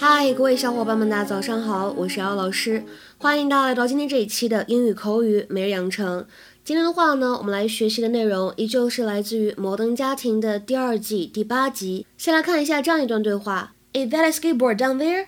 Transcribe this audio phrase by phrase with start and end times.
[0.00, 2.84] 嗨，各位小伙伴们，大家早上好，我是姚老师，
[3.18, 6.24] 欢迎大家来到今天这一期的英语口语每日养成。
[6.62, 12.06] 今天的话呢，我们来学习的内容依旧是来自于《摩登家庭》的第二季第八集。
[12.16, 15.26] 先来看一下这样一段对话：Is that a skateboard down there?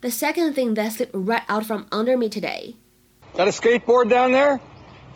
[0.00, 2.76] The second thing that slipped right out from under me today.
[3.34, 4.60] Is that a skateboard down there?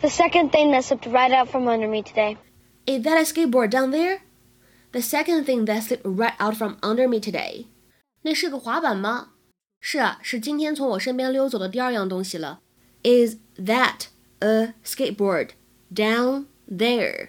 [0.01, 2.37] The second thing that slipped right out from under me today.
[2.85, 4.19] Is that a skateboard down there?
[4.91, 7.65] The second thing that slipped right out from under me today.
[8.24, 9.30] 那是个滑板吗？
[9.80, 12.60] 是啊，是今天从我身边溜走的第二样东西了。
[13.02, 14.08] Is that
[14.40, 15.50] a skateboard
[15.90, 17.28] down there?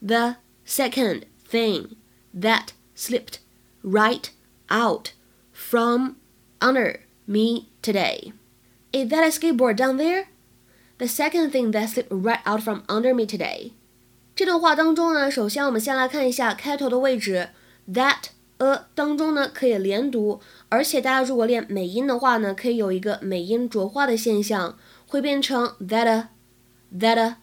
[0.00, 0.36] The
[0.66, 1.96] second thing
[2.34, 3.40] that slipped
[3.82, 4.30] right
[4.68, 5.10] out
[5.52, 6.16] from
[6.60, 8.32] under me today.
[8.92, 10.28] Is that a skateboard down there?
[10.96, 13.72] The second thing that slipped right out from under me today.
[14.34, 17.50] 这段话当中呢，首先我们先来看一下开头的位置，
[17.86, 18.30] that。
[18.63, 26.27] a 当中呢可以连读，而且大家如果练美音的话呢，可以有一个美音浊化的现象，会变成 that
[26.95, 27.35] that。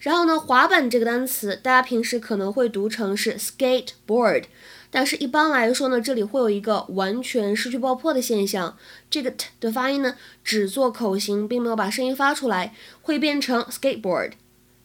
[0.00, 4.44] 然后呢，滑板这个单词，大家平时可能会读成是 skateboard，
[4.90, 8.76] 但是一般来说呢，这里会有一个完全失去爆破的现象，
[9.08, 14.32] 这个 t 的发音呢只做口型，并没有把声音发出来，会变成 skateboard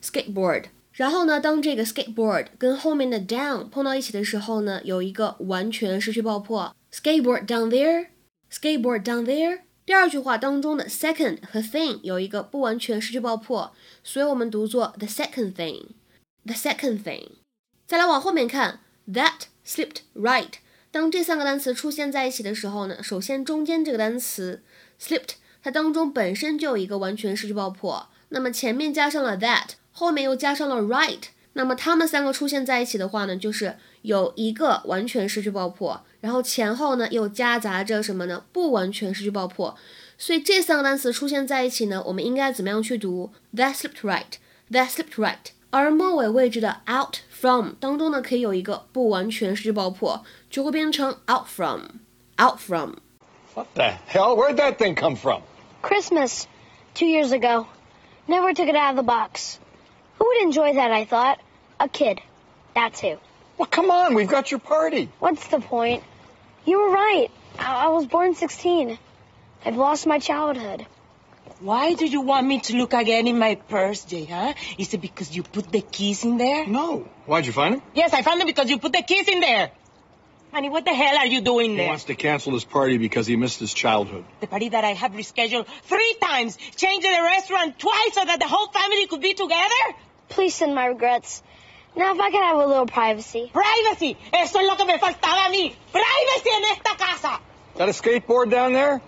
[0.04, 0.66] skateboard。
[0.98, 6.76] 然后呢，当这个 skateboard 跟后面的 down 碰到一起的时候呢，有一个完全失去爆破。
[6.92, 9.60] skateboard down there，skateboard down there。
[9.86, 13.72] 第二句话当中的 second 和 thing 有一个不完全失去爆破，
[14.04, 17.28] 所以我们读作 the second thing，the second thing。
[17.86, 20.54] 再来往后面看，that slipped right。
[20.90, 24.64] 当这三个单词出现在一起的时候呢，首先中间这个单词
[25.00, 29.74] slipped，它当中本身就有一个完全失去爆破，那么前面加上了 that。
[29.97, 31.23] 后面又加上了 right，
[31.55, 38.45] 那么它们三个出现在一起的话呢，就是有一个完全失去爆破，然后前后呢又夹杂着什么呢？
[38.53, 39.77] 不完全失去爆破。
[40.17, 43.33] 所以这三个单词出现在一起呢，我们应该怎么样去读？
[43.55, 45.53] That slipped right，That slipped right。
[45.71, 54.37] 而末尾位置的 out from 当中呢，可以有一个不完全失去爆破，就会变成 out from，out from。What the hell?
[54.37, 55.43] Where'd that thing come from?
[55.83, 56.45] Christmas,
[56.95, 57.67] two years ago.
[58.27, 59.57] Never took it out of the box.
[60.20, 61.40] Who would enjoy that, I thought?
[61.80, 62.22] A kid.
[62.76, 63.18] That's who.
[63.58, 65.10] Well, come on, we've got your party.
[65.20, 66.04] What's the point?
[66.66, 67.28] You were right.
[67.60, 68.98] I, I was born 16.
[69.66, 70.86] I've lost my childhood.
[71.60, 74.54] Why do you want me to look again in my purse, Jay, huh?
[74.78, 76.68] Is it because you put the keys in there?
[76.68, 77.08] No.
[77.26, 77.82] Why'd you find them?
[77.96, 79.72] Yes, I found them because you put the keys in there.
[80.52, 81.88] Honey, what the hell are you doing He there?
[81.88, 84.24] wants to cancel his party because he missed his childhood.
[84.40, 88.48] The party that I have rescheduled three times, changing the restaurant twice so that the
[88.48, 89.98] whole family could be together?
[90.30, 91.44] Please send my regrets.
[91.96, 93.50] Now, if I could have a little privacy.
[93.52, 94.18] Privacy.
[94.32, 95.74] Eso es lo que me faltaba a mí.
[95.92, 97.40] Privacy en esta casa.
[97.74, 99.02] Is that a skateboard down there?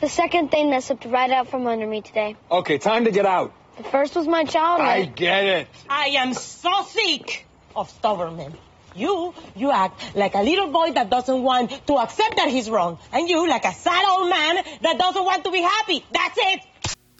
[0.00, 2.36] The second thing that slipped right out from under me today.
[2.50, 3.52] Okay, time to get out.
[3.76, 4.88] The first was my childhood.
[4.88, 5.68] I get it.
[5.88, 8.54] I am so sick of stubborn men.
[8.94, 12.98] You, you act like a little boy that doesn't want to accept that he's wrong.
[13.12, 16.04] And you like a sad old man that doesn't want to be happy.
[16.10, 16.60] That's it.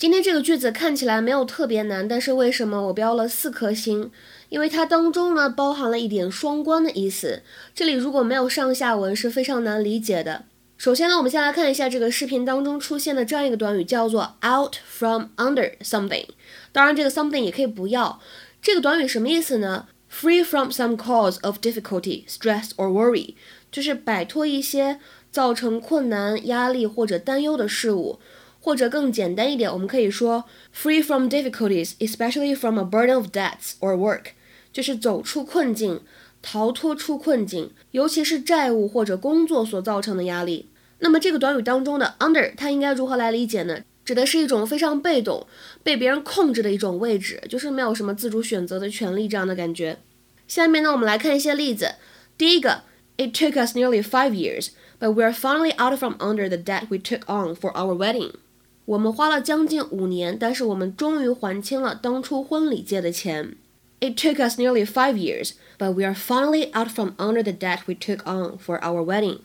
[0.00, 4.11] 今天这个句子看起来没有特别难，但是为什么我标了四颗星？
[4.49, 7.43] 因为它当中呢包含了一点双关的意思。
[7.75, 10.47] 这里如果没有上下文是非常难理解的。
[10.78, 16.25] 首先呢，我们先来看一下这个视频当中出现的这样一个短语，叫做 out from under something。
[16.72, 18.19] 当然，这个 something 也可以不要。
[18.62, 23.34] 这个短语什么意思呢？Free from some cause of difficulty, stress or worry，
[23.71, 24.99] 就是摆脱一些
[25.31, 28.19] 造成困难、压力或者担忧的事物。
[28.60, 30.44] 或者更简单一点，我们可以说
[30.75, 34.32] free from difficulties, especially from a burden of debts or work，
[34.72, 36.00] 就是走出困境，
[36.43, 40.69] 逃脱出困境，尤其是债务或者工作所造成的压力。
[40.98, 43.81] 那么这个短语当中的 under，它应该如何来理解呢？
[44.04, 45.47] 指的是一种非常被动、
[45.83, 49.98] 被别人控制的一种位置，就是没有什么自主选择的权利这样的感觉。
[50.48, 51.95] 下面呢，我们来看一些例子。
[52.36, 52.83] 第一个
[53.16, 56.98] ，It took us nearly five years, but we are finally out from under the debt we
[56.98, 58.33] took on for our wedding.
[58.85, 63.55] 我们花了将近五年，但是我们终于还清了当初婚礼借的钱。
[63.99, 67.96] It took us nearly five years, but we are finally out from under the debt we
[67.96, 69.40] took on for our wedding.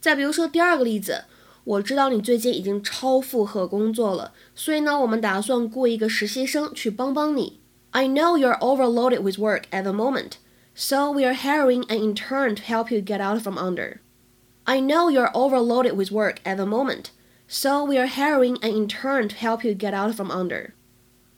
[0.00, 1.24] 再比如说第二个例子，
[1.64, 7.60] 我知道你最近已经超负荷工作了，所以呢，我们打算雇一个实习生去帮帮你。
[7.92, 10.32] I know you're overloaded with work at the moment,
[10.74, 14.00] so we are hiring an intern to help you get out from under.
[14.64, 17.06] I know you're overloaded with work at the moment.
[17.50, 20.70] So we are hiring an intern to help you get out from under.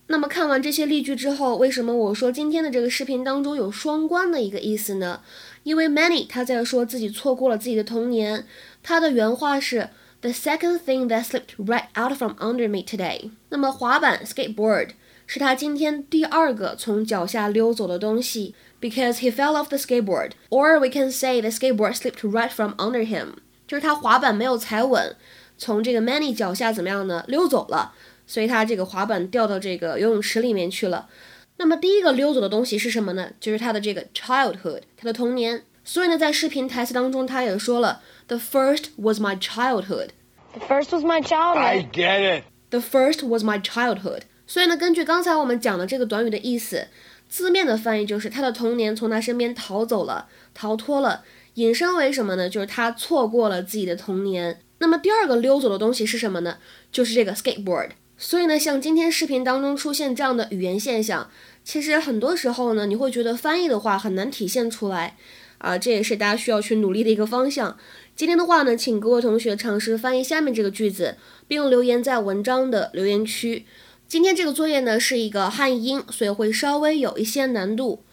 [0.07, 5.21] 那么看完这些例句之后，为什么我说今天的这个视频当中有双关的一个意思呢？
[5.65, 8.47] 因为 Manny 他在说自己错过了自己的童年，
[8.83, 9.91] 他的原话是
[10.23, 13.31] The second thing that slipped right out from under me today。
[13.51, 14.93] 那么滑板 skateboard
[15.27, 23.07] 是他今天第二个从脚下溜走的东西，because he fell off the skateboard，or we can say the skateboard slipped right from under
[23.07, 23.35] him，
[23.67, 25.15] 就是他滑板没有踩稳，
[25.58, 27.24] 从这个 Manny 脚下怎么样呢？
[27.28, 27.94] 溜走了。
[28.26, 31.10] 所以他这个滑板掉到这个游泳池里面去了。
[31.58, 33.32] 那么第一个溜走的东西是什么呢？
[33.40, 35.64] 就是他的这个 childhood，他的童年。
[35.84, 40.10] 所以呢，在视频台词当中，他也说了，The first was my childhood。
[40.54, 41.58] The first was my childhood.
[41.58, 42.44] I get it.
[42.70, 44.22] The first was my childhood。
[44.48, 46.88] 所以呢，根据刚才我们讲的这个短语的意思，
[47.28, 51.26] 字面的翻译就是他的童年从他身边逃走了，逃脱了。
[51.56, 52.50] 引申为什么呢？
[52.50, 54.62] 就是他错过了自己的童年。
[54.84, 56.58] 那么第二个溜走的东西是什么呢？
[56.92, 57.92] 就是这个 skateboard。
[58.18, 61.32] 所以呢，像今天视频当中出现这样的语言现象，
[61.64, 65.16] 其实很多时候呢，你会觉得翻译的话很难体现出来，
[65.60, 67.78] 啊，这也是大家需要去努力的一个方向。
[68.14, 71.16] 今天的话呢，请各位同学尝试翻译下面这个句子，
[71.48, 73.66] 并留言在文章的留言区。
[74.06, 78.04] 今天这个作业呢是一个汉英，所以会稍微有一些难度。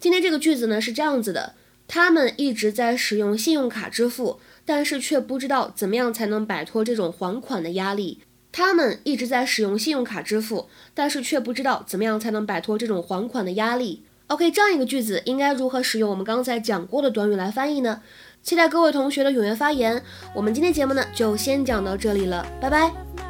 [0.00, 1.54] 今天这个句子呢是这样子的：
[1.86, 8.20] 他们一直在使用信用卡支付，但是却不知道怎么样才能摆脱这种还款的压力。
[8.52, 14.04] 他们一直在使用信用卡支付，但是却不知道怎么样才能摆脱这种还款的压力。
[14.26, 18.02] OK，这样一个句子应该如何使用我们刚才讲过的短语来翻译呢？
[18.42, 20.02] 期待各位同学的踊跃发言。
[20.34, 23.27] 我们今天节目呢就先讲到这里了，拜拜。